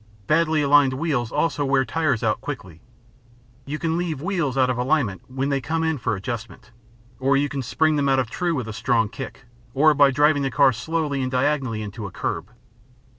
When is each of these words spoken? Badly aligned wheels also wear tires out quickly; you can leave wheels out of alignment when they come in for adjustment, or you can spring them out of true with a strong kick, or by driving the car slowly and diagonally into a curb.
Badly 0.25 0.63
aligned 0.63 0.93
wheels 0.93 1.31
also 1.31 1.63
wear 1.63 1.85
tires 1.85 2.23
out 2.23 2.41
quickly; 2.41 2.81
you 3.65 3.77
can 3.77 3.99
leave 3.99 4.19
wheels 4.19 4.57
out 4.57 4.67
of 4.71 4.75
alignment 4.79 5.21
when 5.29 5.49
they 5.49 5.61
come 5.61 5.83
in 5.83 5.99
for 5.99 6.15
adjustment, 6.15 6.71
or 7.19 7.37
you 7.37 7.47
can 7.47 7.61
spring 7.61 7.97
them 7.97 8.09
out 8.09 8.17
of 8.17 8.27
true 8.27 8.55
with 8.55 8.67
a 8.67 8.73
strong 8.73 9.09
kick, 9.09 9.45
or 9.75 9.93
by 9.93 10.09
driving 10.09 10.41
the 10.41 10.49
car 10.49 10.73
slowly 10.73 11.21
and 11.21 11.29
diagonally 11.29 11.83
into 11.83 12.07
a 12.07 12.11
curb. 12.11 12.49